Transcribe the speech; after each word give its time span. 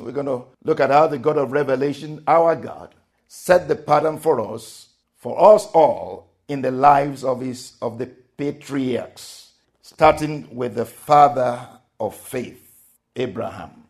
We're 0.00 0.12
going 0.12 0.26
to 0.26 0.44
look 0.64 0.80
at 0.80 0.90
how 0.90 1.06
the 1.06 1.18
God 1.18 1.36
of 1.36 1.52
Revelation, 1.52 2.22
our 2.26 2.56
God, 2.56 2.94
set 3.28 3.68
the 3.68 3.76
pattern 3.76 4.18
for 4.18 4.40
us, 4.40 4.88
for 5.16 5.54
us 5.54 5.66
all, 5.66 6.30
in 6.48 6.62
the 6.62 6.70
lives 6.70 7.22
of 7.22 7.40
his 7.40 7.74
of 7.80 7.98
the 7.98 8.06
patriarchs, 8.06 9.52
starting 9.82 10.54
with 10.54 10.74
the 10.74 10.84
father 10.84 11.68
of 12.00 12.16
faith, 12.16 12.88
Abraham. 13.14 13.84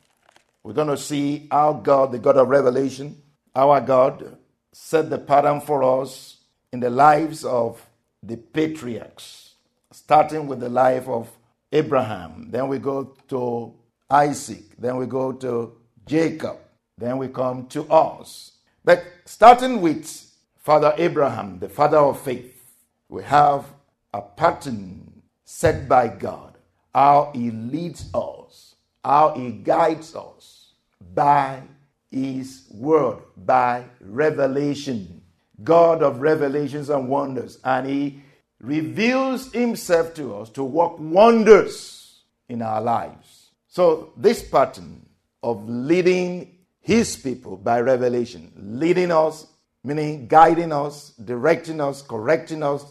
We're 0.62 0.74
going 0.74 0.88
to 0.88 0.96
see 0.96 1.48
how 1.50 1.72
God, 1.74 2.12
the 2.12 2.18
God 2.18 2.36
of 2.36 2.48
Revelation, 2.48 3.16
our 3.54 3.80
God, 3.80 4.36
set 4.72 5.08
the 5.08 5.18
pattern 5.18 5.60
for 5.62 6.02
us 6.02 6.38
in 6.72 6.80
the 6.80 6.90
lives 6.90 7.44
of 7.44 7.84
the 8.22 8.36
patriarchs, 8.36 9.54
starting 9.90 10.46
with 10.46 10.60
the 10.60 10.68
life 10.68 11.08
of 11.08 11.30
Abraham. 11.72 12.50
Then 12.50 12.68
we 12.68 12.78
go 12.78 13.16
to 13.28 13.72
Isaac. 14.10 14.64
Then 14.78 14.96
we 14.96 15.06
go 15.06 15.32
to 15.32 15.76
Jacob. 16.10 16.56
Then 16.98 17.18
we 17.18 17.28
come 17.28 17.66
to 17.68 17.88
us. 17.88 18.58
But 18.84 19.04
starting 19.24 19.80
with 19.80 20.34
Father 20.58 20.92
Abraham, 20.98 21.60
the 21.60 21.68
father 21.68 21.98
of 21.98 22.20
faith, 22.20 22.74
we 23.08 23.22
have 23.22 23.64
a 24.12 24.20
pattern 24.20 25.22
set 25.44 25.88
by 25.88 26.08
God, 26.08 26.58
how 26.92 27.30
he 27.32 27.52
leads 27.52 28.10
us, 28.12 28.74
how 29.04 29.34
he 29.34 29.50
guides 29.52 30.16
us 30.16 30.72
by 31.14 31.62
his 32.10 32.66
word, 32.72 33.18
by 33.36 33.84
revelation. 34.00 35.22
God 35.62 36.02
of 36.02 36.20
revelations 36.20 36.90
and 36.90 37.08
wonders. 37.08 37.58
And 37.62 37.86
he 37.86 38.20
reveals 38.60 39.52
himself 39.52 40.14
to 40.14 40.38
us 40.38 40.50
to 40.50 40.64
work 40.64 40.98
wonders 40.98 42.22
in 42.48 42.62
our 42.62 42.80
lives. 42.80 43.50
So, 43.68 44.12
this 44.16 44.42
pattern 44.42 45.06
of 45.42 45.68
leading 45.68 46.58
his 46.80 47.16
people 47.16 47.56
by 47.56 47.80
revelation, 47.80 48.52
leading 48.56 49.10
us, 49.10 49.46
meaning 49.82 50.26
guiding 50.26 50.72
us, 50.72 51.10
directing 51.24 51.80
us, 51.80 52.02
correcting 52.02 52.62
us, 52.62 52.84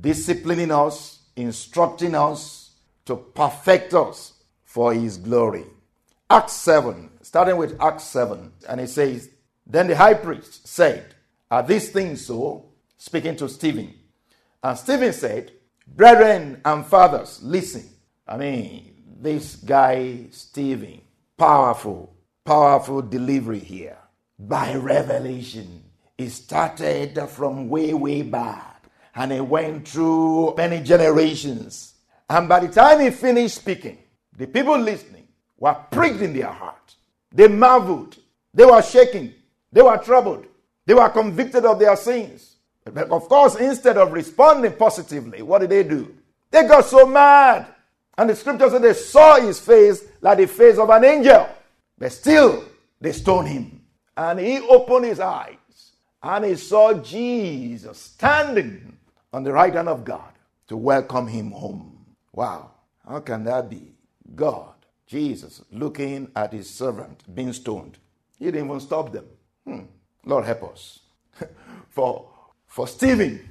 disciplining 0.00 0.70
us, 0.70 1.20
instructing 1.36 2.14
us 2.14 2.72
to 3.04 3.16
perfect 3.16 3.94
us 3.94 4.34
for 4.64 4.94
his 4.94 5.16
glory. 5.16 5.64
Acts 6.28 6.52
7, 6.54 7.10
starting 7.22 7.56
with 7.56 7.80
Acts 7.80 8.04
7, 8.04 8.52
and 8.68 8.80
it 8.80 8.88
says, 8.88 9.30
Then 9.66 9.88
the 9.88 9.96
high 9.96 10.14
priest 10.14 10.66
said, 10.66 11.14
Are 11.50 11.62
these 11.62 11.90
things 11.90 12.24
so? 12.26 12.66
Speaking 12.96 13.34
to 13.36 13.48
Stephen. 13.48 13.94
And 14.62 14.78
Stephen 14.78 15.12
said, 15.12 15.52
Brethren 15.86 16.60
and 16.64 16.86
fathers, 16.86 17.42
listen. 17.42 17.88
I 18.28 18.36
mean, 18.36 18.94
this 19.20 19.56
guy, 19.56 20.26
Stephen, 20.30 21.00
powerful, 21.40 22.14
powerful 22.44 23.00
delivery 23.00 23.58
here. 23.58 23.96
By 24.38 24.74
revelation. 24.74 25.82
It 26.18 26.28
started 26.28 27.18
from 27.30 27.70
way, 27.70 27.94
way 27.94 28.20
back. 28.20 28.84
And 29.14 29.32
it 29.32 29.40
went 29.40 29.88
through 29.88 30.54
many 30.58 30.82
generations. 30.82 31.94
And 32.28 32.46
by 32.46 32.60
the 32.60 32.68
time 32.68 33.00
he 33.00 33.08
finished 33.08 33.54
speaking, 33.54 33.96
the 34.36 34.46
people 34.46 34.76
listening 34.78 35.28
were 35.58 35.72
pricked 35.90 36.20
in 36.20 36.34
their 36.34 36.52
heart. 36.52 36.94
They 37.32 37.48
marveled. 37.48 38.18
They 38.52 38.66
were 38.66 38.82
shaking. 38.82 39.32
They 39.72 39.80
were 39.80 39.96
troubled. 39.96 40.44
They 40.84 40.92
were 40.92 41.08
convicted 41.08 41.64
of 41.64 41.78
their 41.78 41.96
sins. 41.96 42.56
But 42.84 43.10
of 43.10 43.30
course, 43.30 43.54
instead 43.54 43.96
of 43.96 44.12
responding 44.12 44.72
positively, 44.72 45.40
what 45.40 45.62
did 45.62 45.70
they 45.70 45.84
do? 45.84 46.14
They 46.50 46.68
got 46.68 46.84
so 46.84 47.06
mad. 47.06 47.66
And 48.20 48.28
the 48.28 48.36
scripture 48.36 48.68
said 48.68 48.82
they 48.82 48.92
saw 48.92 49.40
his 49.40 49.58
face 49.58 50.04
like 50.20 50.36
the 50.36 50.46
face 50.46 50.76
of 50.76 50.90
an 50.90 51.06
angel. 51.06 51.48
But 51.96 52.12
still, 52.12 52.66
they 53.00 53.12
stoned 53.12 53.48
him. 53.48 53.80
And 54.14 54.38
he 54.38 54.58
opened 54.58 55.06
his 55.06 55.20
eyes 55.20 55.56
and 56.22 56.44
he 56.44 56.56
saw 56.56 56.92
Jesus 56.92 57.98
standing 57.98 58.98
on 59.32 59.42
the 59.42 59.50
right 59.50 59.72
hand 59.72 59.88
of 59.88 60.04
God 60.04 60.34
to 60.68 60.76
welcome 60.76 61.28
him 61.28 61.50
home. 61.50 62.04
Wow. 62.34 62.72
How 63.08 63.20
can 63.20 63.42
that 63.44 63.70
be? 63.70 63.94
God, 64.34 64.74
Jesus, 65.06 65.62
looking 65.72 66.30
at 66.36 66.52
his 66.52 66.68
servant 66.68 67.22
being 67.34 67.54
stoned. 67.54 67.96
He 68.38 68.44
didn't 68.44 68.66
even 68.66 68.80
stop 68.80 69.12
them. 69.12 69.24
Hmm. 69.64 69.80
Lord 70.26 70.44
help 70.44 70.64
us. 70.64 70.98
for, 71.88 72.28
for 72.66 72.86
Stephen, 72.86 73.48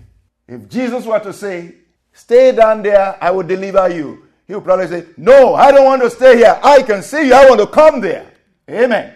if 0.47 0.69
Jesus 0.69 1.07
were 1.07 1.19
to 1.21 1.33
say, 1.33 1.73
Stay 2.13 2.51
down 2.51 2.83
there, 2.83 3.17
I 3.19 3.31
will 3.31 3.43
deliver 3.43 3.89
you 3.89 4.28
he 4.49 4.55
will 4.55 4.61
probably 4.61 4.87
say, 4.87 5.05
No, 5.15 5.53
I 5.53 5.71
don't 5.71 5.85
want 5.85 6.01
to 6.01 6.09
stay 6.09 6.37
here. 6.37 6.59
I 6.63 6.81
can 6.81 7.03
see 7.03 7.27
you. 7.27 7.35
I 7.35 7.47
want 7.47 7.61
to 7.61 7.67
come 7.67 8.01
there. 8.01 8.25
Amen. 8.67 9.13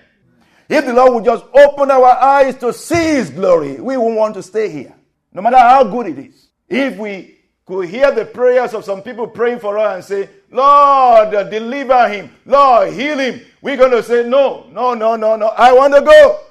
If 0.70 0.86
the 0.86 0.94
Lord 0.94 1.16
would 1.16 1.26
just 1.26 1.44
open 1.56 1.90
our 1.90 2.06
eyes 2.06 2.56
to 2.58 2.72
see 2.72 3.16
His 3.16 3.32
glory, 3.32 3.82
we 3.82 3.98
won't 3.98 4.16
want 4.16 4.36
to 4.36 4.44
stay 4.44 4.70
here, 4.70 4.94
no 5.34 5.42
matter 5.42 5.58
how 5.58 5.86
good 5.86 6.06
it 6.06 6.20
is. 6.20 6.50
If 6.70 7.00
we 7.00 7.40
could 7.66 7.90
hear 7.90 8.12
the 8.12 8.26
prayers 8.26 8.76
of 8.76 8.86
some 8.86 9.02
people 9.02 9.26
praying 9.26 9.60
for 9.60 9.80
us 9.80 9.96
and 9.96 10.04
say, 10.04 10.30
Lord, 10.52 11.32
deliver 11.50 12.10
him, 12.10 12.30
Lord, 12.46 12.94
heal 12.94 13.18
him, 13.18 13.42
we're 13.60 13.78
going 13.78 13.90
to 13.90 14.04
say, 14.04 14.30
No, 14.30 14.68
no, 14.72 14.94
no, 14.94 15.16
no, 15.16 15.36
no, 15.36 15.48
I 15.48 15.74
want 15.74 15.96
to 15.96 16.02
go. 16.02 16.42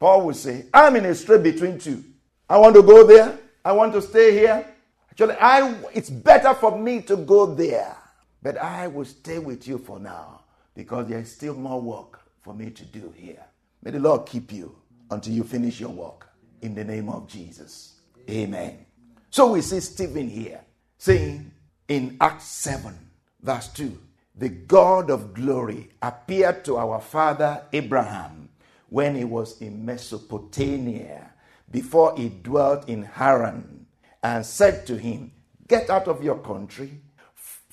Paul 0.00 0.26
would 0.26 0.36
say, 0.36 0.66
I'm 0.74 0.96
in 0.96 1.04
a 1.04 1.14
strait 1.14 1.44
between 1.44 1.78
two. 1.78 2.02
I 2.50 2.58
want 2.58 2.74
to 2.74 2.82
go 2.82 3.06
there, 3.06 3.38
I 3.64 3.70
want 3.70 3.92
to 3.92 4.02
stay 4.02 4.32
here. 4.32 4.66
Actually, 5.12 5.36
I, 5.36 5.76
it's 5.94 6.10
better 6.10 6.54
for 6.54 6.76
me 6.76 7.02
to 7.02 7.14
go 7.14 7.46
there. 7.46 7.98
But 8.42 8.58
I 8.58 8.88
will 8.88 9.04
stay 9.04 9.38
with 9.38 9.68
you 9.68 9.78
for 9.78 9.98
now 10.00 10.42
because 10.74 11.08
there 11.08 11.20
is 11.20 11.32
still 11.32 11.54
more 11.54 11.80
work 11.80 12.20
for 12.40 12.54
me 12.54 12.70
to 12.70 12.84
do 12.84 13.12
here. 13.16 13.44
May 13.82 13.92
the 13.92 14.00
Lord 14.00 14.26
keep 14.26 14.52
you 14.52 14.74
until 15.10 15.32
you 15.32 15.44
finish 15.44 15.80
your 15.80 15.90
work 15.90 16.28
in 16.60 16.74
the 16.74 16.84
name 16.84 17.08
of 17.08 17.28
Jesus. 17.28 18.00
Amen. 18.28 18.86
So 19.30 19.52
we 19.52 19.60
see 19.60 19.80
Stephen 19.80 20.28
here 20.28 20.60
saying 20.98 21.50
in 21.88 22.16
Acts 22.20 22.44
7, 22.46 22.94
verse 23.42 23.68
2 23.68 23.98
the 24.34 24.48
God 24.48 25.10
of 25.10 25.34
glory 25.34 25.90
appeared 26.00 26.64
to 26.64 26.78
our 26.78 27.00
father 27.00 27.62
Abraham 27.72 28.48
when 28.88 29.14
he 29.14 29.24
was 29.24 29.60
in 29.60 29.84
Mesopotamia, 29.84 31.32
before 31.70 32.16
he 32.16 32.28
dwelt 32.28 32.88
in 32.88 33.02
Haran, 33.02 33.86
and 34.22 34.44
said 34.44 34.86
to 34.86 34.96
him, 34.96 35.32
Get 35.68 35.90
out 35.90 36.08
of 36.08 36.22
your 36.24 36.38
country 36.38 37.00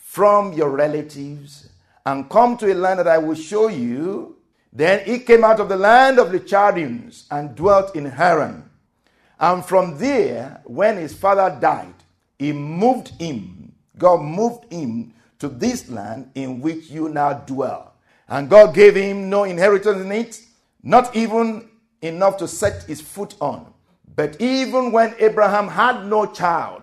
from 0.09 0.53
your 0.53 0.71
relatives 0.71 1.69
and 2.03 2.27
come 2.31 2.57
to 2.57 2.73
a 2.73 2.73
land 2.73 2.99
that 2.99 3.07
I 3.07 3.19
will 3.19 3.35
show 3.35 3.67
you. 3.67 4.37
Then 4.73 5.05
he 5.05 5.19
came 5.19 5.43
out 5.43 5.59
of 5.59 5.69
the 5.69 5.77
land 5.77 6.17
of 6.17 6.31
the 6.31 6.39
Chaldeans 6.39 7.27
and 7.29 7.55
dwelt 7.55 7.95
in 7.95 8.05
Haran. 8.05 8.67
And 9.39 9.63
from 9.63 9.99
there, 9.99 10.61
when 10.65 10.97
his 10.97 11.13
father 11.13 11.55
died, 11.61 11.93
he 12.39 12.51
moved 12.51 13.09
him, 13.21 13.71
God 13.99 14.23
moved 14.23 14.73
him 14.73 15.13
to 15.37 15.47
this 15.47 15.87
land 15.89 16.31
in 16.33 16.59
which 16.59 16.89
you 16.89 17.09
now 17.09 17.33
dwell. 17.33 17.93
And 18.27 18.49
God 18.49 18.73
gave 18.73 18.95
him 18.95 19.29
no 19.29 19.43
inheritance 19.43 20.01
in 20.01 20.11
it, 20.11 20.41
not 20.81 21.15
even 21.15 21.69
enough 22.01 22.37
to 22.37 22.47
set 22.47 22.81
his 22.85 22.99
foot 22.99 23.35
on. 23.39 23.71
But 24.15 24.41
even 24.41 24.91
when 24.91 25.13
Abraham 25.19 25.67
had 25.67 26.07
no 26.07 26.25
child, 26.25 26.81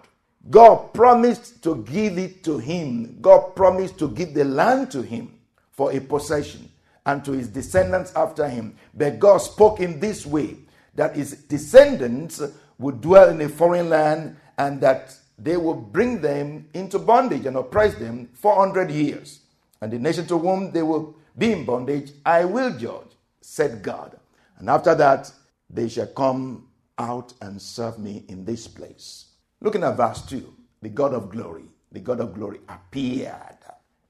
God 0.50 0.93
promised 0.94 1.62
to 1.64 1.82
give 1.84 2.19
it 2.19 2.44
to 2.44 2.58
him. 2.58 3.19
God 3.20 3.56
promised 3.56 3.98
to 3.98 4.08
give 4.08 4.34
the 4.34 4.44
land 4.44 4.90
to 4.93 5.02
him 5.02 5.38
for 5.72 5.93
a 5.93 6.00
possession 6.00 6.70
and 7.04 7.25
to 7.25 7.32
his 7.32 7.48
descendants 7.48 8.12
after 8.14 8.48
him. 8.48 8.76
But 8.94 9.19
God 9.19 9.38
spoke 9.38 9.81
in 9.81 9.98
this 10.00 10.25
way 10.25 10.56
that 10.94 11.16
his 11.16 11.32
descendants 11.32 12.43
would 12.78 13.00
dwell 13.00 13.31
in 13.31 13.40
a 13.40 13.48
foreign 13.48 13.88
land 13.88 14.37
and 14.58 14.81
that 14.81 15.14
they 15.38 15.56
would 15.56 15.93
bring 15.93 16.20
them 16.20 16.69
into 16.75 16.99
bondage 16.99 17.46
and 17.46 17.56
oppress 17.56 17.94
them 17.96 18.28
400 18.34 18.90
years. 18.90 19.40
And 19.81 19.92
the 19.92 19.99
nation 19.99 20.26
to 20.28 20.38
whom 20.38 20.72
they 20.72 20.82
will 20.82 21.16
be 21.37 21.52
in 21.52 21.64
bondage, 21.64 22.12
I 22.25 22.44
will 22.44 22.76
judge, 22.76 23.08
said 23.40 23.82
God. 23.82 24.19
And 24.58 24.70
after 24.70 24.94
that, 24.94 25.31
they 25.69 25.88
shall 25.88 26.06
come 26.06 26.69
out 26.99 27.34
and 27.42 27.60
serve 27.60 27.99
me 27.99 28.25
in 28.28 28.44
this 28.44 28.66
place. 28.66 29.26
Looking 29.66 29.82
at 29.82 29.96
verse 29.96 30.22
2, 30.22 30.54
the 30.80 30.88
God 30.90 31.12
of 31.12 31.28
glory, 31.28 31.64
the 31.90 31.98
God 31.98 32.20
of 32.20 32.34
glory 32.34 32.60
appeared, 32.68 33.58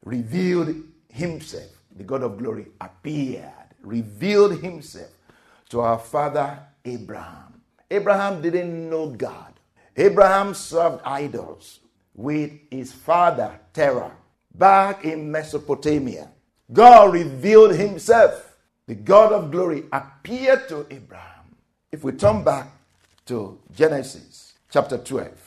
revealed 0.04 0.84
himself. 1.08 1.70
The 1.96 2.04
God 2.04 2.22
of 2.22 2.36
glory 2.36 2.66
appeared, 2.78 3.72
revealed 3.80 4.60
himself 4.60 5.08
to 5.70 5.80
our 5.80 5.98
father 5.98 6.58
Abraham. 6.84 7.62
Abraham 7.90 8.42
didn't 8.42 8.90
know 8.90 9.08
God. 9.08 9.54
Abraham 9.96 10.52
served 10.52 11.00
idols 11.06 11.80
with 12.14 12.50
his 12.70 12.92
father 12.92 13.58
Terah 13.72 14.12
back 14.54 15.06
in 15.06 15.32
Mesopotamia. 15.32 16.28
God 16.70 17.14
revealed 17.14 17.74
himself. 17.74 18.58
The 18.86 18.94
God 18.94 19.32
of 19.32 19.50
glory 19.50 19.84
appeared 19.90 20.68
to 20.68 20.86
Abraham. 20.90 21.56
If 21.90 22.04
we 22.04 22.12
turn 22.12 22.44
back 22.44 22.68
to 23.24 23.58
Genesis 23.74 24.46
chapter 24.70 24.98
12, 24.98 25.45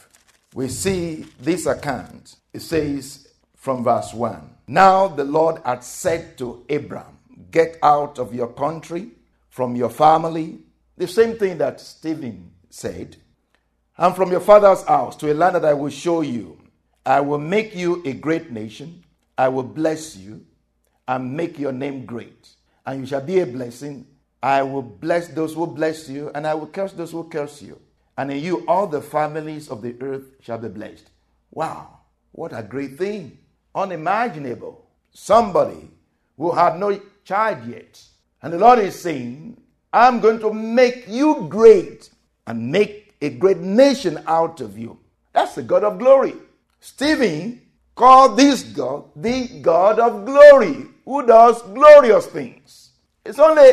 we 0.53 0.67
see 0.67 1.25
this 1.39 1.65
account. 1.65 2.35
It 2.53 2.61
says 2.61 3.27
from 3.55 3.83
verse 3.83 4.13
1 4.13 4.49
Now 4.67 5.07
the 5.07 5.23
Lord 5.23 5.61
had 5.63 5.83
said 5.83 6.37
to 6.39 6.65
Abraham, 6.69 7.17
Get 7.51 7.77
out 7.81 8.19
of 8.19 8.33
your 8.33 8.47
country, 8.47 9.11
from 9.49 9.75
your 9.75 9.89
family. 9.89 10.59
The 10.97 11.07
same 11.07 11.37
thing 11.37 11.57
that 11.57 11.81
Stephen 11.81 12.51
said. 12.69 13.17
And 13.97 14.15
from 14.15 14.31
your 14.31 14.39
father's 14.39 14.83
house 14.83 15.15
to 15.17 15.31
a 15.31 15.33
land 15.33 15.55
that 15.55 15.65
I 15.65 15.73
will 15.73 15.89
show 15.89 16.21
you. 16.21 16.57
I 17.05 17.19
will 17.21 17.39
make 17.39 17.75
you 17.75 18.01
a 18.05 18.13
great 18.13 18.51
nation. 18.51 19.03
I 19.37 19.49
will 19.49 19.63
bless 19.63 20.15
you 20.15 20.45
and 21.07 21.35
make 21.35 21.59
your 21.59 21.71
name 21.71 22.05
great. 22.05 22.49
And 22.85 23.01
you 23.01 23.05
shall 23.05 23.21
be 23.21 23.39
a 23.39 23.45
blessing. 23.45 24.07
I 24.41 24.63
will 24.63 24.81
bless 24.81 25.27
those 25.27 25.53
who 25.53 25.67
bless 25.67 26.07
you, 26.07 26.31
and 26.33 26.47
I 26.47 26.53
will 26.53 26.67
curse 26.67 26.93
those 26.93 27.11
who 27.11 27.25
curse 27.25 27.61
you. 27.61 27.79
And 28.19 28.33
in 28.33 28.44
you, 28.44 28.66
all 28.68 28.86
the 28.86 29.01
families 29.01 29.69
of 29.69 29.81
the 29.81 29.95
earth 30.01 30.25
shall 30.42 30.57
be 30.57 30.68
blessed. 30.68 31.10
Wow, 31.51 32.00
what 32.33 32.51
a 32.51 32.62
great 32.62 32.98
thing! 32.98 33.38
Unimaginable. 33.74 34.86
Somebody 35.13 35.89
who 36.36 36.51
had 36.51 36.77
no 36.77 37.00
child 37.24 37.66
yet. 37.66 38.04
And 38.42 38.51
the 38.51 38.57
Lord 38.57 38.80
is 38.80 39.00
saying, 39.00 39.62
I'm 39.94 40.19
going 40.19 40.42
to 40.42 40.51
make 40.51 41.06
you 41.07 41.48
great 41.48 42.10
and 42.45 42.69
make 42.69 43.16
a 43.21 43.30
great 43.30 43.60
nation 43.60 44.21
out 44.27 44.60
of 44.60 44.77
you. 44.77 45.00
That's 45.31 45.56
the 45.56 45.63
God 45.63 45.86
of 45.86 45.98
glory. 45.98 46.36
Stephen 46.81 47.62
called 47.95 48.36
this 48.36 48.63
God 48.63 49.06
the 49.16 49.62
God 49.62 49.98
of 49.98 50.25
glory, 50.25 50.88
who 51.06 51.25
does 51.25 51.62
glorious 51.62 52.25
things. 52.25 52.89
It's 53.24 53.39
only 53.39 53.71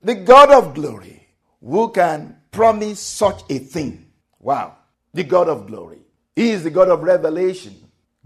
the 0.00 0.14
God 0.14 0.52
of 0.52 0.74
glory 0.74 1.26
who 1.60 1.90
can 1.90 2.39
promise 2.50 3.00
such 3.00 3.42
a 3.50 3.58
thing. 3.58 4.06
Wow. 4.38 4.76
The 5.12 5.24
God 5.24 5.48
of 5.48 5.66
glory. 5.66 5.98
He 6.36 6.50
is 6.50 6.62
the 6.62 6.70
God 6.70 6.88
of 6.88 7.02
revelation, 7.02 7.74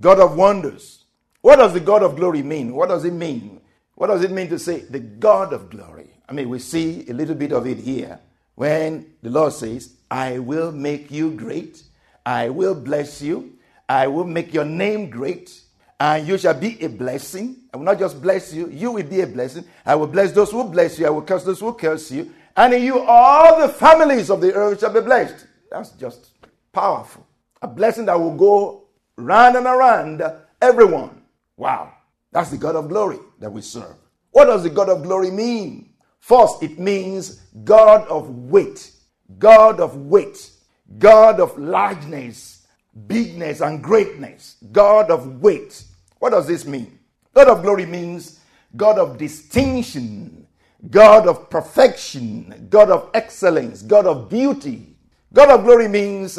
God 0.00 0.20
of 0.20 0.36
wonders. 0.36 1.04
What 1.40 1.56
does 1.56 1.72
the 1.72 1.80
God 1.80 2.02
of 2.02 2.16
glory 2.16 2.42
mean? 2.42 2.74
What 2.74 2.88
does 2.88 3.04
it 3.04 3.12
mean? 3.12 3.60
What 3.96 4.08
does 4.08 4.22
it 4.22 4.30
mean 4.30 4.48
to 4.48 4.58
say 4.58 4.80
the 4.80 5.00
God 5.00 5.52
of 5.52 5.70
glory? 5.70 6.10
I 6.28 6.32
mean, 6.32 6.48
we 6.48 6.58
see 6.58 7.04
a 7.08 7.12
little 7.12 7.34
bit 7.34 7.52
of 7.52 7.66
it 7.66 7.78
here 7.78 8.18
when 8.54 9.14
the 9.22 9.30
Lord 9.30 9.52
says, 9.52 9.94
I 10.10 10.38
will 10.38 10.72
make 10.72 11.10
you 11.10 11.32
great, 11.32 11.82
I 12.24 12.48
will 12.48 12.74
bless 12.74 13.20
you, 13.20 13.58
I 13.88 14.06
will 14.06 14.24
make 14.24 14.54
your 14.54 14.64
name 14.64 15.10
great, 15.10 15.60
and 16.00 16.26
you 16.26 16.38
shall 16.38 16.54
be 16.54 16.80
a 16.82 16.88
blessing. 16.88 17.56
I 17.72 17.76
will 17.76 17.84
not 17.84 17.98
just 17.98 18.22
bless 18.22 18.52
you, 18.52 18.68
you 18.68 18.92
will 18.92 19.02
be 19.02 19.20
a 19.20 19.26
blessing. 19.26 19.64
I 19.84 19.94
will 19.96 20.06
bless 20.06 20.32
those 20.32 20.50
who 20.50 20.64
bless 20.64 20.98
you, 20.98 21.06
I 21.06 21.10
will 21.10 21.22
curse 21.22 21.44
those 21.44 21.60
who 21.60 21.72
curse 21.74 22.10
you, 22.10 22.32
and 22.56 22.74
in 22.74 22.82
you 22.82 23.00
all 23.00 23.60
the 23.60 23.68
families 23.68 24.30
of 24.30 24.40
the 24.40 24.52
earth 24.54 24.80
shall 24.80 24.92
be 24.92 25.00
blessed. 25.00 25.46
That's 25.70 25.90
just 25.90 26.30
powerful. 26.72 27.26
A 27.62 27.68
blessing 27.68 28.06
that 28.06 28.18
will 28.18 28.36
go 28.36 28.84
round 29.16 29.56
and 29.56 29.66
around 29.66 30.22
everyone. 30.60 31.22
Wow. 31.56 31.92
That's 32.32 32.50
the 32.50 32.56
God 32.56 32.76
of 32.76 32.88
glory 32.88 33.18
that 33.38 33.50
we 33.50 33.60
serve. 33.60 33.96
What 34.30 34.46
does 34.46 34.64
the 34.64 34.70
God 34.70 34.88
of 34.88 35.02
glory 35.02 35.30
mean? 35.30 35.90
First, 36.18 36.62
it 36.62 36.78
means 36.78 37.42
God 37.64 38.08
of 38.08 38.28
weight, 38.30 38.90
God 39.38 39.78
of 39.78 39.96
weight, 39.96 40.50
God 40.98 41.38
of 41.38 41.56
largeness, 41.58 42.66
bigness, 43.06 43.60
and 43.60 43.82
greatness, 43.82 44.56
God 44.72 45.10
of 45.10 45.40
weight. 45.42 45.84
What 46.18 46.30
does 46.30 46.46
this 46.46 46.64
mean? 46.64 46.98
God 47.34 47.48
of 47.48 47.62
glory 47.62 47.86
means 47.86 48.40
God 48.76 48.98
of 48.98 49.18
distinction, 49.18 50.43
God 50.90 51.26
of 51.26 51.48
perfection, 51.48 52.66
God 52.68 52.90
of 52.90 53.10
excellence, 53.14 53.82
God 53.82 54.06
of 54.06 54.28
beauty. 54.28 54.96
God 55.32 55.50
of 55.50 55.64
glory 55.64 55.88
means 55.88 56.38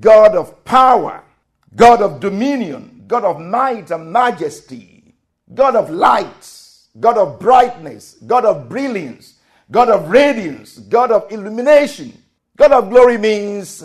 God 0.00 0.34
of 0.34 0.64
power, 0.64 1.22
God 1.74 2.02
of 2.02 2.20
dominion, 2.20 3.04
God 3.06 3.24
of 3.24 3.40
might 3.40 3.90
and 3.90 4.10
majesty, 4.12 5.14
God 5.52 5.76
of 5.76 5.90
light, 5.90 6.52
God 6.98 7.18
of 7.18 7.38
brightness, 7.38 8.16
God 8.26 8.44
of 8.44 8.68
brilliance, 8.68 9.34
God 9.70 9.90
of 9.90 10.08
radiance, 10.10 10.78
God 10.78 11.12
of 11.12 11.30
illumination. 11.30 12.22
God 12.56 12.72
of 12.72 12.88
glory 12.88 13.18
means 13.18 13.84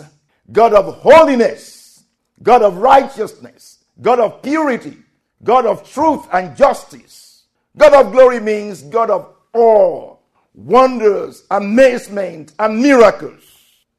God 0.50 0.72
of 0.72 0.96
holiness, 0.96 2.04
God 2.42 2.62
of 2.62 2.78
righteousness, 2.78 3.84
God 4.00 4.18
of 4.18 4.42
purity, 4.42 4.96
God 5.44 5.66
of 5.66 5.88
truth 5.88 6.26
and 6.32 6.56
justice. 6.56 7.44
God 7.76 7.94
of 7.94 8.12
glory 8.12 8.40
means 8.40 8.82
God 8.82 9.10
of 9.10 9.34
awe, 9.54 10.16
wonders, 10.54 11.44
amazement, 11.50 12.52
and 12.58 12.80
miracles. 12.80 13.42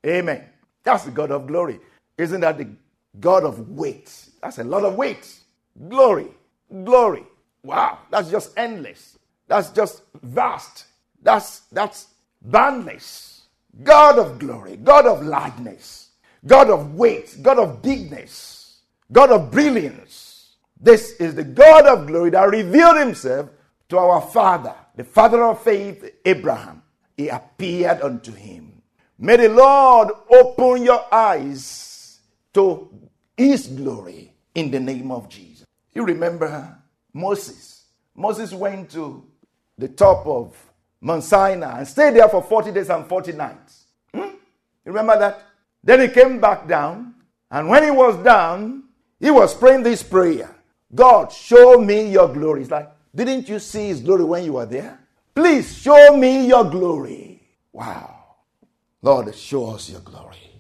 Amen. 0.05 0.44
That's 0.83 1.05
the 1.05 1.11
God 1.11 1.31
of 1.31 1.47
glory. 1.47 1.79
Isn't 2.17 2.41
that 2.41 2.57
the 2.57 2.67
God 3.19 3.44
of 3.44 3.69
weight? 3.69 4.29
That's 4.41 4.59
a 4.59 4.63
lot 4.63 4.83
of 4.83 4.95
weight. 4.95 5.39
Glory, 5.89 6.27
glory. 6.83 7.23
Wow, 7.63 8.00
that's 8.11 8.29
just 8.29 8.57
endless. 8.57 9.17
That's 9.47 9.69
just 9.71 10.03
vast. 10.21 10.85
That's 11.21 11.61
that's 11.71 12.07
boundless. 12.41 13.44
God 13.81 14.19
of 14.19 14.38
glory, 14.38 14.77
God 14.77 15.07
of 15.07 15.23
largeness, 15.23 16.09
God 16.45 16.69
of 16.69 16.94
weight, 16.94 17.38
God 17.41 17.57
of 17.57 17.81
bigness, 17.81 18.81
God 19.11 19.31
of 19.31 19.50
brilliance. 19.50 20.55
This 20.79 21.13
is 21.13 21.33
the 21.33 21.44
God 21.44 21.88
of 21.88 22.05
glory 22.05 22.29
that 22.31 22.50
revealed 22.50 22.97
himself 22.97 23.50
to 23.89 23.97
our 23.97 24.21
father, 24.21 24.75
the 24.95 25.04
father 25.04 25.44
of 25.44 25.63
faith, 25.63 26.19
Abraham. 26.25 26.81
He 27.16 27.30
appeared 27.30 28.01
unto 28.01 28.31
him. 28.31 28.81
May 29.18 29.38
the 29.38 29.50
Lord 29.50 30.10
open 30.30 30.84
your 30.84 31.06
eyes 31.13 32.19
to 32.54 32.90
his 33.38 33.68
glory 33.68 34.34
in 34.56 34.72
the 34.72 34.80
name 34.80 35.12
of 35.12 35.30
Jesus. 35.30 35.66
You 35.94 36.06
remember 36.06 36.78
Moses. 37.13 37.86
Moses 38.16 38.54
went 38.54 38.92
to 38.92 39.25
the 39.78 39.88
top 39.88 40.25
of 40.25 40.56
Mount 41.01 41.24
Sinai 41.24 41.80
and 41.80 41.88
stayed 41.88 42.16
there 42.16 42.30
for 42.30 42.42
40 42.42 42.72
days 42.72 42.89
and 42.89 43.06
40 43.06 43.34
nights. 43.34 43.86
Hmm? 44.13 44.22
You 44.86 44.91
remember 44.91 45.20
that? 45.20 45.41
Then 45.84 46.01
he 46.01 46.08
came 46.08 46.39
back 46.39 46.67
down, 46.67 47.15
and 47.51 47.67
when 47.67 47.84
he 47.84 47.91
was 47.91 48.15
down, 48.24 48.84
he 49.20 49.29
was 49.29 49.53
praying 49.53 49.84
this 49.84 50.01
prayer 50.01 50.56
God, 50.94 51.32
show 51.32 51.79
me 51.79 52.12
your 52.12 52.32
glory. 52.32 52.62
It's 52.62 52.72
like, 52.72 52.89
didn't 53.15 53.48
you 53.48 53.60
see 53.60 53.88
his 53.88 54.01
glory 54.01 54.24
when 54.24 54.43
you 54.43 54.53
were 54.53 54.65
there? 54.65 55.00
Please 55.36 55.77
show 55.77 56.17
me 56.17 56.48
your 56.48 56.63
glory. 56.63 57.41
Wow. 57.72 58.36
Lord, 59.01 59.34
show 59.36 59.72
us 59.72 59.89
your 59.89 60.01
glory 60.01 60.51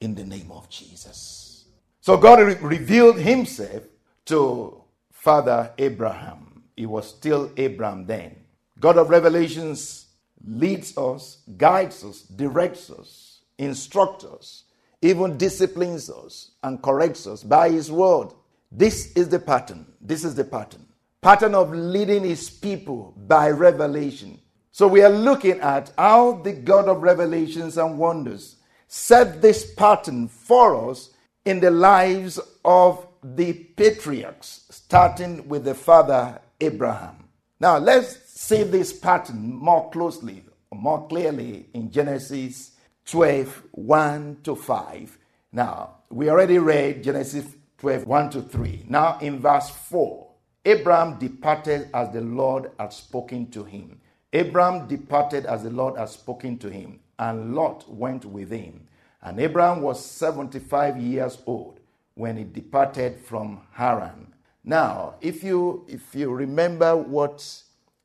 in 0.00 0.14
the 0.14 0.24
name 0.24 0.50
of 0.50 0.68
Jesus. 0.68 1.66
So 2.00 2.16
God 2.16 2.40
re- 2.40 2.56
revealed 2.60 3.16
himself 3.18 3.84
to 4.26 4.82
Father 5.10 5.72
Abraham. 5.78 6.64
He 6.76 6.86
was 6.86 7.08
still 7.08 7.50
Abraham 7.56 8.06
then. 8.06 8.36
God 8.80 8.98
of 8.98 9.10
revelations 9.10 10.06
leads 10.44 10.96
us, 10.98 11.38
guides 11.56 12.04
us, 12.04 12.22
directs 12.22 12.90
us, 12.90 13.40
instructs 13.58 14.24
us, 14.24 14.64
even 15.00 15.38
disciplines 15.38 16.10
us 16.10 16.50
and 16.62 16.82
corrects 16.82 17.26
us 17.26 17.44
by 17.44 17.70
his 17.70 17.90
word. 17.92 18.28
This 18.72 19.12
is 19.12 19.28
the 19.28 19.38
pattern. 19.38 19.86
This 20.00 20.24
is 20.24 20.34
the 20.34 20.44
pattern. 20.44 20.84
Pattern 21.22 21.54
of 21.54 21.72
leading 21.72 22.24
his 22.24 22.50
people 22.50 23.14
by 23.16 23.48
revelation. 23.48 24.40
So 24.72 24.88
we 24.88 25.02
are 25.02 25.08
looking 25.08 25.60
at 25.60 25.92
how 25.96 26.32
the 26.42 26.52
God 26.52 26.88
of 26.88 27.04
revelations 27.04 27.78
and 27.78 27.96
wonders 27.96 28.56
set 28.88 29.40
this 29.40 29.72
pattern 29.74 30.26
for 30.26 30.90
us 30.90 31.10
in 31.44 31.60
the 31.60 31.70
lives 31.70 32.40
of 32.64 33.06
the 33.22 33.52
patriarchs, 33.52 34.64
starting 34.70 35.48
with 35.48 35.62
the 35.62 35.74
father 35.74 36.40
Abraham. 36.60 37.28
Now 37.60 37.78
let's 37.78 38.28
see 38.28 38.64
this 38.64 38.92
pattern 38.92 39.54
more 39.54 39.90
closely, 39.90 40.44
more 40.74 41.06
clearly 41.06 41.66
in 41.72 41.92
Genesis 41.92 42.72
12 43.06 43.62
1 43.70 44.38
to 44.42 44.56
5. 44.56 45.18
Now, 45.52 45.98
we 46.10 46.28
already 46.28 46.58
read 46.58 47.04
Genesis 47.04 47.46
12 47.78 48.06
1 48.08 48.30
to 48.30 48.42
3. 48.42 48.86
Now, 48.88 49.18
in 49.20 49.38
verse 49.38 49.70
4, 49.70 50.31
Abraham 50.64 51.18
departed 51.18 51.88
as 51.92 52.12
the 52.12 52.20
Lord 52.20 52.70
had 52.78 52.92
spoken 52.92 53.50
to 53.50 53.64
him. 53.64 54.00
Abraham 54.32 54.86
departed 54.86 55.44
as 55.46 55.64
the 55.64 55.70
Lord 55.70 55.98
had 55.98 56.08
spoken 56.08 56.56
to 56.58 56.70
him, 56.70 57.00
and 57.18 57.54
Lot 57.54 57.88
went 57.92 58.24
with 58.24 58.50
him. 58.50 58.86
And 59.22 59.38
Abraham 59.40 59.82
was 59.82 60.04
75 60.04 60.96
years 60.96 61.38
old 61.46 61.80
when 62.14 62.36
he 62.36 62.44
departed 62.44 63.18
from 63.18 63.60
Haran. 63.72 64.32
Now, 64.64 65.14
if 65.20 65.42
you 65.42 65.84
if 65.88 66.14
you 66.14 66.30
remember 66.30 66.94
what 66.96 67.44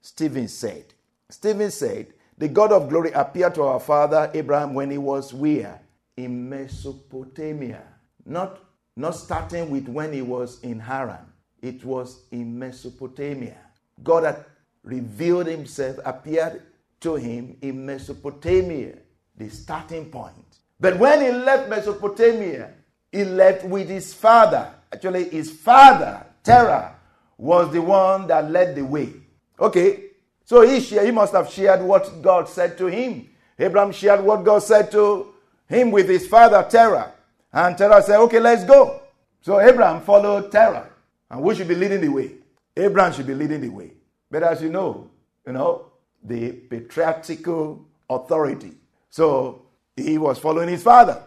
Stephen 0.01 0.47
said, 0.47 0.85
Stephen 1.29 1.69
said, 1.71 2.07
The 2.37 2.47
God 2.47 2.71
of 2.71 2.89
glory 2.89 3.11
appeared 3.11 3.55
to 3.55 3.63
our 3.63 3.79
father 3.79 4.31
Abraham 4.33 4.73
when 4.73 4.89
he 4.89 4.97
was 4.97 5.33
where? 5.33 5.81
In 6.15 6.49
Mesopotamia. 6.49 7.83
Not, 8.25 8.59
not 8.95 9.11
starting 9.11 9.69
with 9.69 9.87
when 9.87 10.13
he 10.13 10.21
was 10.21 10.59
in 10.61 10.79
Haran, 10.79 11.25
it 11.61 11.83
was 11.83 12.23
in 12.31 12.57
Mesopotamia. 12.57 13.57
God 14.03 14.23
had 14.23 14.45
revealed 14.83 15.47
himself, 15.47 15.97
appeared 16.05 16.61
to 17.01 17.15
him 17.15 17.57
in 17.61 17.85
Mesopotamia, 17.85 18.97
the 19.35 19.49
starting 19.49 20.05
point. 20.05 20.33
But 20.79 20.97
when 20.97 21.21
he 21.21 21.31
left 21.31 21.69
Mesopotamia, 21.69 22.73
he 23.11 23.23
left 23.23 23.65
with 23.65 23.89
his 23.89 24.13
father. 24.13 24.71
Actually, 24.93 25.29
his 25.29 25.51
father, 25.51 26.25
Terah, 26.43 26.95
was 27.37 27.71
the 27.71 27.81
one 27.81 28.27
that 28.27 28.49
led 28.49 28.75
the 28.75 28.85
way. 28.85 29.13
Okay, 29.59 30.05
so 30.45 30.61
he, 30.61 30.79
he 30.79 31.11
must 31.11 31.33
have 31.33 31.49
shared 31.49 31.81
what 31.81 32.21
God 32.21 32.47
said 32.47 32.77
to 32.77 32.87
him. 32.87 33.29
Abraham 33.59 33.91
shared 33.91 34.23
what 34.23 34.43
God 34.43 34.59
said 34.59 34.91
to 34.91 35.33
him 35.67 35.91
with 35.91 36.07
his 36.07 36.27
father, 36.27 36.65
Terah. 36.69 37.11
And 37.51 37.77
Terah 37.77 38.01
said, 38.01 38.19
Okay, 38.21 38.39
let's 38.39 38.63
go. 38.63 39.01
So 39.41 39.59
Abraham 39.59 40.01
followed 40.01 40.51
Terah. 40.51 40.89
And 41.29 41.41
we 41.41 41.55
should 41.55 41.67
be 41.67 41.75
leading 41.75 42.01
the 42.01 42.09
way? 42.09 42.31
Abraham 42.75 43.13
should 43.13 43.27
be 43.27 43.33
leading 43.33 43.61
the 43.61 43.69
way. 43.69 43.91
But 44.29 44.43
as 44.43 44.61
you 44.61 44.69
know, 44.69 45.09
you 45.45 45.53
know, 45.53 45.91
the 46.23 46.51
patriarchal 46.51 47.85
authority. 48.09 48.73
So 49.09 49.63
he 49.95 50.17
was 50.17 50.39
following 50.39 50.69
his 50.69 50.83
father. 50.83 51.21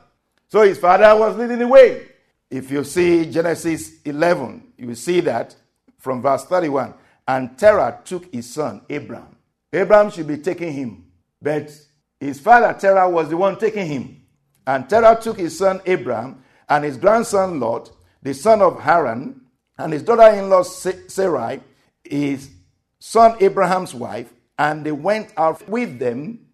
So 0.49 0.63
his 0.63 0.79
father 0.79 1.19
was 1.19 1.37
leading 1.37 1.59
the 1.59 1.69
way. 1.69 2.07
If 2.51 2.71
you 2.71 2.85
see 2.85 3.31
Genesis 3.31 4.03
11, 4.05 4.73
you 4.79 4.89
will 4.89 4.95
see 4.97 5.21
that 5.21 5.55
from 5.99 6.21
verse 6.21 6.45
31. 6.45 6.95
And 7.27 7.57
Terah 7.57 8.01
took 8.05 8.33
his 8.33 8.53
son, 8.53 8.83
Abraham. 8.89 9.37
Abraham 9.73 10.11
should 10.11 10.27
be 10.27 10.39
taking 10.39 10.73
him, 10.73 11.05
but 11.41 11.71
his 12.19 12.41
father, 12.41 12.77
Terah, 12.79 13.09
was 13.09 13.29
the 13.29 13.37
one 13.37 13.57
taking 13.57 13.87
him. 13.87 14.23
And 14.67 14.89
Terah 14.89 15.19
took 15.21 15.39
his 15.39 15.57
son, 15.57 15.81
Abraham, 15.87 16.43
and 16.69 16.85
his 16.85 16.97
grandson, 16.97 17.61
Lot, 17.61 17.93
the 18.23 18.35
son 18.35 18.61
of 18.61 18.81
Haran, 18.81 19.40
and 19.81 19.93
his 19.93 20.03
daughter 20.03 20.35
in 20.37 20.49
law, 20.49 20.63
Sarai, 20.63 21.61
his 22.05 22.51
son 22.99 23.37
Abraham's 23.41 23.95
wife, 23.95 24.33
and 24.59 24.85
they 24.85 24.93
went 24.93 25.33
out 25.37 25.67
with 25.69 25.99
them 25.99 26.47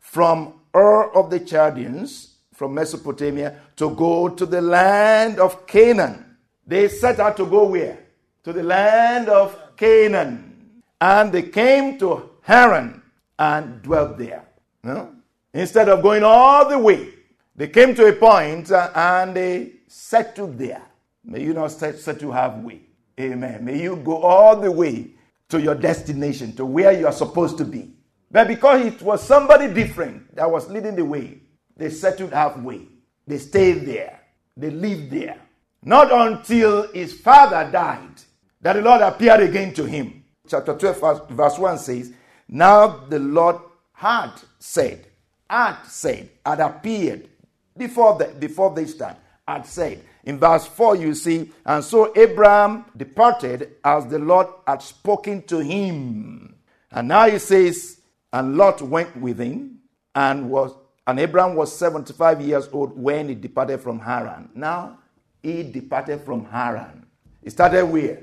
from 0.00 0.54
Ur 0.74 1.10
of 1.12 1.30
the 1.30 1.40
Chaldeans, 1.40 2.34
from 2.52 2.74
Mesopotamia, 2.74 3.60
to 3.76 3.94
go 3.94 4.28
to 4.28 4.44
the 4.44 4.60
land 4.60 5.38
of 5.38 5.66
Canaan. 5.66 6.36
They 6.66 6.88
set 6.88 7.20
out 7.20 7.36
to 7.36 7.46
go 7.46 7.64
where? 7.64 7.98
To 8.44 8.52
the 8.52 8.62
land 8.62 9.28
of 9.28 9.76
Canaan. 9.76 10.82
And 11.00 11.32
they 11.32 11.42
came 11.42 11.98
to 11.98 12.30
Haran 12.42 13.02
and 13.38 13.82
dwelt 13.82 14.18
there. 14.18 14.44
No? 14.82 15.14
Instead 15.52 15.88
of 15.88 16.02
going 16.02 16.24
all 16.24 16.68
the 16.68 16.78
way, 16.78 17.10
they 17.56 17.68
came 17.68 17.94
to 17.94 18.06
a 18.06 18.26
uh, 18.72 18.90
and 18.94 19.36
they 19.36 19.72
settled 19.86 20.58
there. 20.58 20.82
May 21.24 21.42
you 21.42 21.54
not 21.54 21.68
settle 21.68 22.32
halfway. 22.32 22.80
Amen. 23.18 23.64
May 23.64 23.82
you 23.82 23.96
go 23.96 24.18
all 24.18 24.60
the 24.60 24.70
way 24.70 25.10
to 25.48 25.60
your 25.60 25.74
destination, 25.74 26.54
to 26.56 26.64
where 26.64 26.92
you 26.92 27.06
are 27.06 27.12
supposed 27.12 27.58
to 27.58 27.64
be. 27.64 27.90
But 28.30 28.48
because 28.48 28.84
it 28.84 29.00
was 29.02 29.22
somebody 29.22 29.72
different 29.72 30.34
that 30.34 30.50
was 30.50 30.68
leading 30.68 30.96
the 30.96 31.04
way, 31.04 31.38
they 31.76 31.90
settled 31.90 32.32
halfway. 32.32 32.88
They 33.26 33.38
stayed 33.38 33.86
there. 33.86 34.20
They 34.56 34.70
lived 34.70 35.10
there. 35.10 35.38
Not 35.84 36.12
until 36.12 36.92
his 36.92 37.20
father 37.20 37.70
died 37.70 38.22
that 38.60 38.74
the 38.74 38.82
Lord 38.82 39.02
appeared 39.02 39.40
again 39.40 39.74
to 39.74 39.84
him. 39.84 40.24
Chapter 40.48 40.74
12, 40.74 41.28
verse 41.30 41.58
1 41.58 41.78
says, 41.78 42.12
Now 42.48 43.04
the 43.08 43.18
Lord 43.18 43.56
had 43.92 44.32
said, 44.58 45.06
had 45.48 45.82
said, 45.84 46.30
had 46.44 46.60
appeared 46.60 47.28
before, 47.76 48.18
the, 48.18 48.26
before 48.38 48.74
this 48.74 48.96
time, 48.96 49.16
had 49.46 49.66
said. 49.66 50.02
In 50.24 50.38
verse 50.38 50.66
4, 50.66 50.96
you 50.96 51.14
see, 51.14 51.52
and 51.64 51.84
so 51.84 52.12
Abraham 52.16 52.86
departed 52.96 53.76
as 53.84 54.06
the 54.06 54.18
Lord 54.18 54.46
had 54.66 54.82
spoken 54.82 55.42
to 55.42 55.58
him. 55.58 56.56
And 56.90 57.08
now 57.08 57.28
he 57.28 57.38
says, 57.38 58.00
and 58.32 58.56
Lot 58.56 58.82
went 58.82 59.16
with 59.16 59.38
him, 59.38 59.80
and 60.14 60.50
was 60.50 60.74
and 61.06 61.20
Abraham 61.20 61.54
was 61.54 61.76
75 61.76 62.40
years 62.40 62.68
old 62.72 62.98
when 62.98 63.28
he 63.28 63.34
departed 63.34 63.80
from 63.80 64.00
Haran. 64.00 64.48
Now 64.54 64.98
he 65.42 65.62
departed 65.62 66.22
from 66.22 66.46
Haran. 66.46 67.04
He 67.42 67.50
started 67.50 67.84
where? 67.84 68.20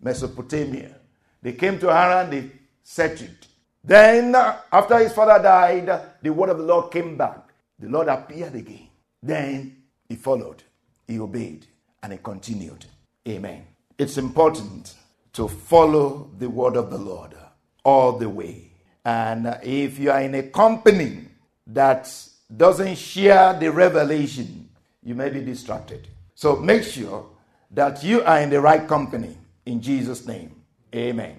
Mesopotamia. 0.00 0.96
They 1.40 1.52
came 1.52 1.78
to 1.78 1.92
Haran, 1.92 2.30
they 2.30 2.50
settled. 2.82 3.46
Then, 3.82 4.34
after 4.34 4.98
his 4.98 5.12
father 5.12 5.42
died, 5.42 6.00
the 6.22 6.32
word 6.32 6.50
of 6.50 6.58
the 6.58 6.64
Lord 6.64 6.90
came 6.90 7.16
back. 7.16 7.52
The 7.78 7.88
Lord 7.88 8.08
appeared 8.08 8.54
again. 8.54 8.88
Then 9.22 9.76
he 10.08 10.16
followed, 10.16 10.62
he 11.06 11.18
obeyed, 11.18 11.66
and 12.02 12.12
he 12.12 12.18
continued. 12.18 12.84
Amen. 13.28 13.66
It's 13.98 14.18
important 14.18 14.94
to 15.34 15.48
follow 15.48 16.30
the 16.38 16.48
word 16.48 16.76
of 16.76 16.90
the 16.90 16.98
Lord 16.98 17.34
all 17.84 18.12
the 18.12 18.28
way. 18.28 18.72
And 19.04 19.58
if 19.62 19.98
you 19.98 20.10
are 20.10 20.22
in 20.22 20.34
a 20.34 20.44
company 20.44 21.26
that 21.66 22.12
doesn't 22.54 22.96
share 22.96 23.58
the 23.58 23.70
revelation, 23.70 24.68
you 25.02 25.14
may 25.14 25.28
be 25.28 25.40
distracted. 25.40 26.08
So 26.34 26.56
make 26.56 26.82
sure 26.82 27.26
that 27.70 28.02
you 28.02 28.22
are 28.22 28.40
in 28.40 28.50
the 28.50 28.60
right 28.60 28.86
company. 28.86 29.36
In 29.66 29.80
Jesus' 29.80 30.26
name, 30.26 30.54
amen. 30.94 31.38